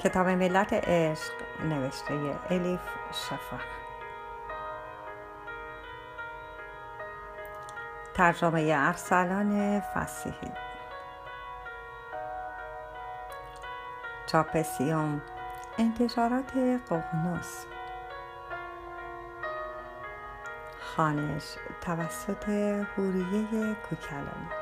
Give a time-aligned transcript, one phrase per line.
[0.00, 1.32] کتاب ملت عشق
[1.64, 2.80] نوشته الیف
[3.12, 3.58] شفا
[8.14, 10.52] ترجمه ارسلان فسیحی.
[14.26, 15.22] چاپسیوم
[15.78, 16.52] انتشارات
[16.90, 17.66] ققنوس
[20.80, 24.59] خانش توسط هوریه کوکلانی.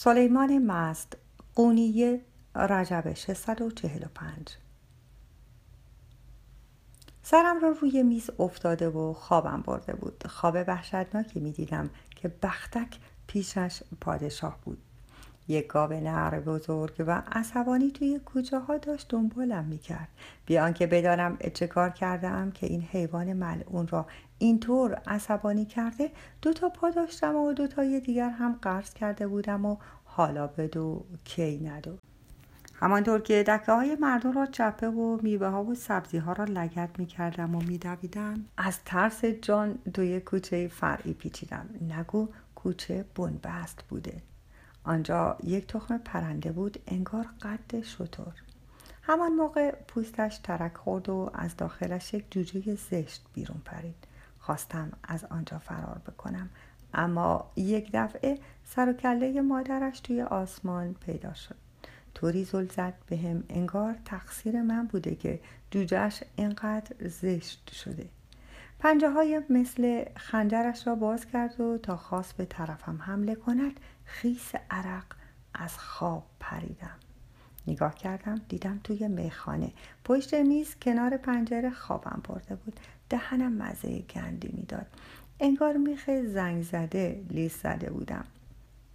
[0.00, 1.16] سلیمان مست
[1.54, 2.20] قونیه
[2.54, 4.48] رجب 645
[7.22, 10.26] سرم را روی میز افتاده و خوابم برده بود.
[10.26, 14.78] خواب وحشتناکی می‌دیدم که بختک پیشش پادشاه بود.
[15.48, 20.08] یک گاو نر بزرگ و عصبانی توی کوچه ها داشت دنبالم می‌کرد.
[20.46, 24.06] بیان که بدانم چه کار کردم که این حیوان ملعون را
[24.38, 26.10] اینطور عصبانی کرده
[26.42, 31.04] دو تا پا داشتم و دو تای دیگر هم قرض کرده بودم و حالا بدو
[31.24, 31.96] کی ندو.
[32.74, 36.90] همانطور که دکه های مردم را چپه و میوه ها و سبزی ها را لگت
[36.98, 38.44] می کردم و می دویدم.
[38.56, 41.68] از ترس جان دوی کوچه فرعی پیچیدم.
[41.80, 44.22] نگو کوچه بنبست بوده.
[44.84, 48.34] آنجا یک تخم پرنده بود انگار قد شطور.
[49.02, 54.04] همان موقع پوستش ترک خورد و از داخلش یک جوجه زشت بیرون پرید.
[54.38, 56.48] خواستم از آنجا فرار بکنم
[56.94, 61.56] اما یک دفعه سر و کله مادرش توی آسمان پیدا شد.
[62.14, 65.40] طوری زل زد به هم انگار تقصیر من بوده که
[65.70, 68.08] جوجهش اینقدر زشت شده.
[68.78, 74.52] پنجه های مثل خنجرش را باز کرد و تا خواست به طرفم حمله کند خیس
[74.70, 75.04] عرق
[75.54, 76.96] از خواب پریدم.
[77.66, 79.72] نگاه کردم دیدم توی میخانه.
[80.04, 82.80] پشت میز کنار پنجره خوابم برده بود.
[83.10, 84.86] دهنم مزه گندی می‌داد
[85.40, 88.24] انگار میخ زنگ زده لیز زده بودم.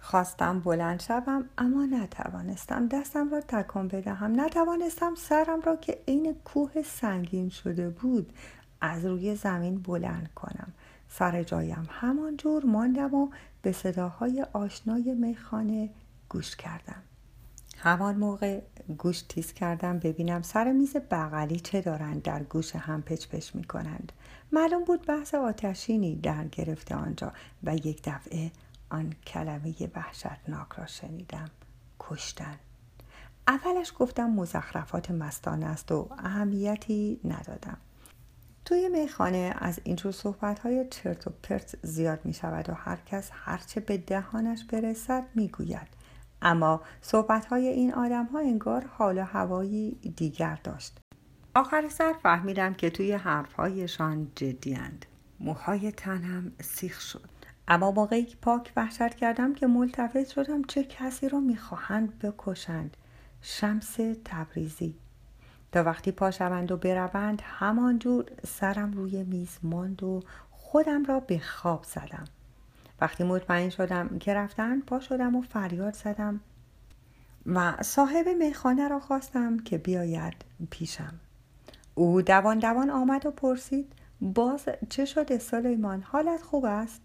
[0.00, 2.88] خواستم بلند شوم اما نتوانستم.
[2.88, 4.40] دستم را تکان بدهم.
[4.40, 8.32] نتوانستم سرم را که عین کوه سنگین شده بود
[8.80, 10.72] از روی زمین بلند کنم.
[11.08, 13.28] سر جایم همانجور ماندم و
[13.64, 15.90] به صداهای آشنای میخانه
[16.28, 17.02] گوش کردم.
[17.78, 18.60] همان موقع
[18.98, 23.64] گوش تیز کردم ببینم سر میز بغلی چه دارند در گوش هم پچ پچ می
[23.64, 24.12] کنند
[24.52, 27.32] معلوم بود بحث آتشینی در گرفته آنجا
[27.62, 28.50] و یک دفعه
[28.90, 31.50] آن کلمه وحشتناک را شنیدم.
[32.00, 32.58] کشتن.
[33.48, 37.76] اولش گفتم مزخرفات مستانه است و اهمیتی ندادم.
[38.64, 43.30] توی میخانه از اینجور صحبت های چرت و پرت زیاد می شود و هر کس
[43.32, 45.88] هرچه به دهانش برسد می گوید.
[46.42, 50.98] اما صحبت های این آدم ها انگار حال هوایی دیگر داشت.
[51.54, 55.06] آخر سر فهمیدم که توی حرفهایشان جدیاند.
[55.40, 57.28] موهای تنم سیخ شد.
[57.68, 62.96] اما موقعی پاک وحشت کردم که ملتفت شدم چه کسی را می‌خواهند بکشند
[63.42, 64.94] شمس تبریزی
[65.74, 71.38] تا وقتی پا شوند و بروند همانجور سرم روی میز ماند و خودم را به
[71.38, 72.24] خواب زدم.
[73.00, 76.40] وقتی مطمئن شدم که رفتن پا شدم و فریاد زدم
[77.46, 80.34] و صاحب میخانه را خواستم که بیاید
[80.70, 81.20] پیشم.
[81.94, 87.00] او دوان دوان آمد و پرسید باز چه شده سلیمان؟ حالت خوب است؟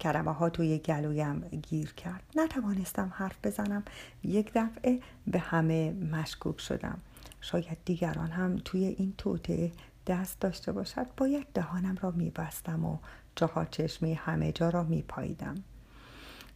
[0.00, 2.22] کلمه ها توی گلویم گیر کرد.
[2.36, 3.84] نتوانستم حرف بزنم.
[4.24, 6.98] یک دفعه به همه مشکوک شدم.
[7.44, 9.72] شاید دیگران هم توی این توته
[10.06, 11.06] دست داشته باشد.
[11.16, 12.98] باید دهانم را میبستم و
[13.34, 15.54] چهار چشمی همه جا را میپاییدم.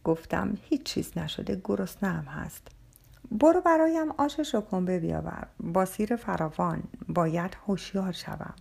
[0.05, 2.69] گفتم هیچ چیز نشده گرسنه هست.
[3.31, 5.47] برو برایم آش شکمبه بیاور.
[5.61, 8.55] با سیر فراوان باید هوشیار شوم.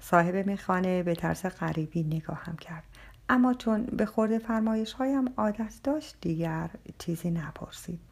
[0.00, 2.84] صاحب میخانه به طرز غریبی نگاهم کرد.
[3.28, 8.11] اما چون به خورده فرمایش هایم عادت داشت دیگر چیزی نپرسید.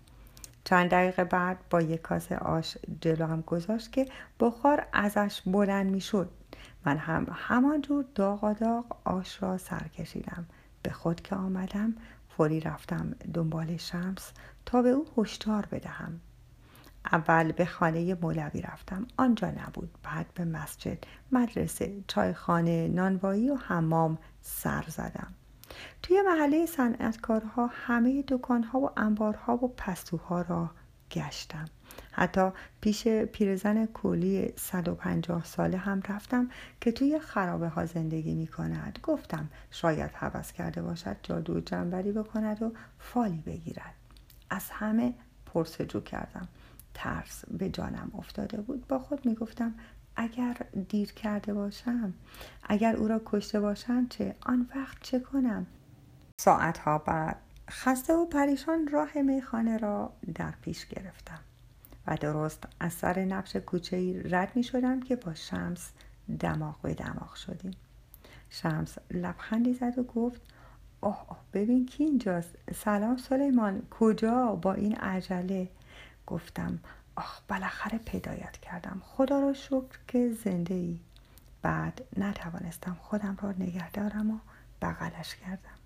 [0.64, 4.06] چند دقیقه بعد با یک کاسه آش جلو هم گذاشت که
[4.40, 6.30] بخار ازش بلند می‌شد.
[6.86, 10.46] من هم همانجور داغ داغ آش را سر کشیدم.
[10.82, 11.94] به خود که آمدم
[12.28, 14.32] فوری رفتم دنبال شمس
[14.66, 16.20] تا به او هشدار بدهم.
[17.12, 19.06] اول به خانه مولوی رفتم.
[19.16, 19.90] آنجا نبود.
[20.02, 20.98] بعد به مسجد
[21.32, 25.34] مدرسه چایخانه نانوایی و حمام سر زدم.
[26.02, 30.70] توی محله صنعتکارها همه دکانها و انبارها و پستوها را
[31.10, 31.64] گشتم.
[32.12, 32.50] حتی
[32.80, 36.50] پیش پیرزن کولی 150 ساله هم رفتم
[36.80, 42.62] که توی خرابه ها زندگی می کند گفتم شاید حوض کرده باشد جادو جنبری بکند
[42.62, 43.94] و فالی بگیرد.
[44.50, 45.14] از همه
[45.46, 46.48] پرسجو کردم.
[46.94, 48.86] ترس به جانم افتاده بود.
[48.86, 49.74] با خود می گفتم
[50.16, 50.56] اگر
[50.88, 52.14] دیر کرده باشم
[52.62, 55.66] اگر او را کشته باشم چه؟ آن وقت چه کنم؟
[56.40, 57.36] ساعتها بعد
[57.70, 61.40] خسته و پریشان راه میخانه را در پیش گرفتم
[62.06, 65.90] و درست از سر نقش کوچه ای رد می شدم که با شمس
[66.40, 67.72] دماغ به دماغ شدیم.
[68.50, 70.40] شمس لبخندی زد و گفت
[71.00, 75.68] اوه ببین کی اینجاست؟ سلام سلیمان کجا؟ با این عجله؟
[76.26, 76.78] گفتم
[77.16, 79.02] آخ بالاخره پیدایت کردم.
[79.04, 80.98] خدا را شکر که زنده ای
[81.62, 84.38] بعد نتوانستم خودم را نگه دارم و
[84.82, 85.78] بغلش کردم.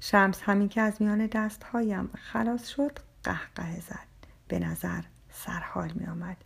[0.00, 4.08] شمس همین که از میان دستهایم خلاص شد قهقه زد.
[4.48, 6.36] به نظر سرحال می آمد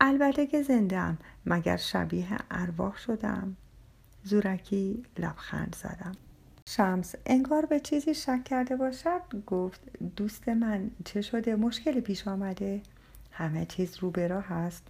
[0.00, 1.16] البته که زنده
[1.46, 3.56] مگر شبیه ارواح شدم؟
[4.24, 6.12] زورکی لبخند زدم.
[6.66, 9.80] شمس انگار به چیزی شک کرده باشد؟ گفت
[10.16, 12.82] دوست من چه شده؟ مشکلی پیش آمده؟
[13.40, 14.82] همه چیز رو به راه هست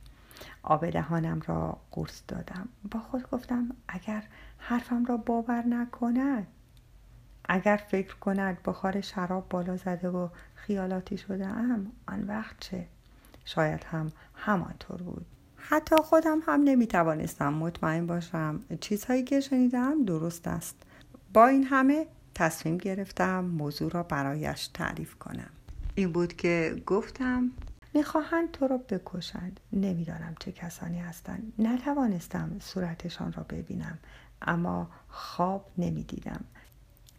[0.62, 2.68] آب دهانم را قرص دادم.
[2.90, 4.24] با خود گفتم اگر
[4.58, 6.46] حرفم را باور نکند
[7.44, 12.86] اگر فکر کند بخار شراب بالا زده و خیالاتی شده ام آن وقت چه؟
[13.44, 15.26] شاید هم همانطور بود.
[15.56, 18.60] حتی خودم هم نمی توانستم مطمئن باشم.
[18.80, 20.82] چیزهایی که شنیدم درست است.
[21.32, 25.50] با این همه تصمیم گرفتم موضوع را برایش تعریف کنم.
[25.94, 27.50] این بود که گفتم
[27.94, 29.60] می‌خواهند تو را بکشند.
[29.72, 31.52] نمی‌دانم چه کسانی هستند.
[31.58, 33.98] نتوانستم صورتشان را ببینم
[34.42, 36.44] اما خواب نمی‌دیدم.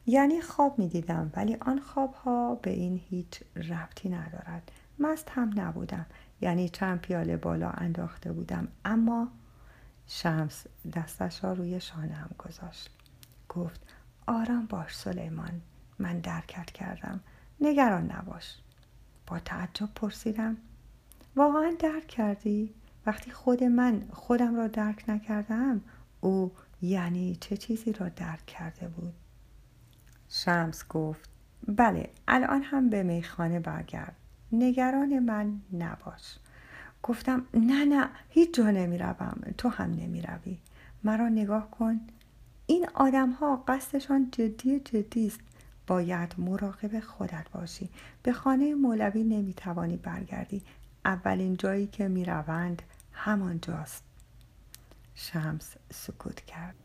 [0.06, 4.72] یعنی خواب می‌دیدم ولی آن خواب ها به این هیچ ربطی ندارد.
[5.00, 6.06] مست هم نبودم
[6.42, 9.28] یعنی چند پیاله بالا انداخته بودم اما
[10.08, 12.90] شمس دستش را روی شانه گذاشت.
[13.50, 13.82] گفت
[14.28, 15.62] آرام باش سلیمان
[16.00, 17.20] من درکت کردم.
[17.62, 18.58] نگران نباش.
[19.32, 20.58] با تعجب پرسیدم.
[21.36, 22.74] واقعا درک کردی؟
[23.06, 25.82] وقتی خود من خودم را درک نکردم
[26.22, 26.52] او
[26.82, 29.14] یعنی چه چیزی را درک کرده بود؟
[30.30, 31.30] شمس گفت
[31.68, 34.16] بله الان هم به میخانه برگرد.
[34.52, 36.38] نگران من نباش.
[37.04, 39.42] گفتم نه نه هیچ جا نمی روم.
[39.58, 40.58] تو هم نمی روی.
[41.04, 42.02] مرا نگاه کن.
[42.66, 45.40] این آدم ها قصدشان جدی جدی است.
[45.92, 47.90] باید مراقب خودت باشی.
[48.24, 50.64] به خانه مولوی نمی توانی برگردی.
[51.06, 54.04] اولین جایی که می روند همان جاست.
[55.16, 56.76] شمس سکوت کرد.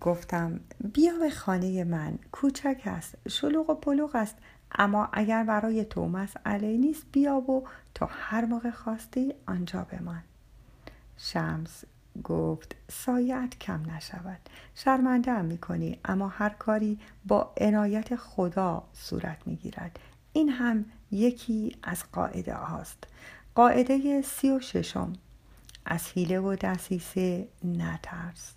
[0.00, 0.60] گفتم
[0.94, 2.18] بیا به خانه من.
[2.32, 3.14] کوچک است.
[3.28, 4.36] شلوغ و پلوغ است.
[4.72, 10.22] اما اگر برای تو مسئله نیست بیا و تا هر موقع خواستی آنجا بمان.
[11.16, 11.84] شمس
[12.24, 14.40] گفت سایت کم نشود.
[14.74, 19.98] شرمنده هم می‌کنی اما هر کاری با عنایت خدا صورت می‌گیرد.
[20.32, 23.04] این هم یکی از قاعده هاست.
[23.54, 25.12] قاعده سی و ششم.
[25.84, 28.54] از حیله و دسیسه نترس.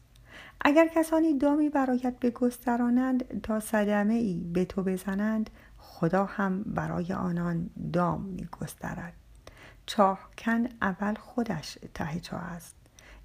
[0.61, 7.69] اگر کسانی دامی برایت بگسترانند تا صدمه ای به تو بزنند خدا هم برای آنان
[7.93, 9.13] دام می گسترد
[9.85, 12.75] چاه کن اول خودش ته چاه است.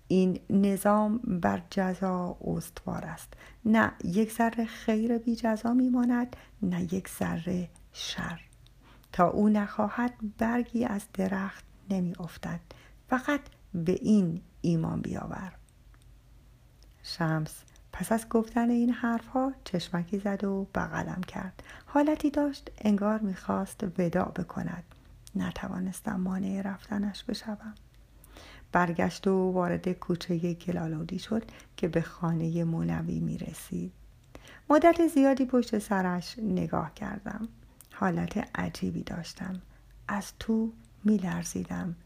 [0.08, 3.34] این نظام بر جزا استوار است.
[3.64, 8.40] نه یک ذره خیر بی جزا میماند نه یک ذره شر.
[9.12, 12.60] تا او نخواهد برگی از درخت نمی افتد.
[13.08, 13.40] فقط
[13.74, 15.52] به این ایمان بیاور.
[17.02, 21.62] شمس پس از گفتن این حرفها چشمکی زد و بغلم کرد.
[21.86, 24.84] حالتی داشت انگار می‌خواست وداع بکند.
[25.36, 27.74] نتوانستم مانع رفتنش بشوم.
[28.72, 31.42] برگشت و وارد کوچه گلالودی شد
[31.76, 33.92] که به خانه مولوی می رسید.
[34.70, 37.48] مدت زیادی پشت سرش نگاه کردم.
[37.94, 39.62] حالت عجیبی داشتم.
[40.08, 40.72] از تو
[41.04, 41.96] می لرزیدم.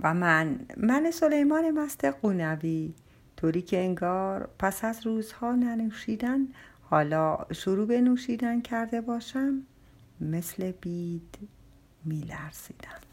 [0.00, 2.94] و من من سلیمان مست قونوی
[3.36, 6.48] طوری که انگار پس از روزها ننوشیدن
[6.82, 9.62] حالا شروع به نوشیدن کرده باشم
[10.20, 11.38] مثل بید
[12.04, 13.11] می لرزیدم.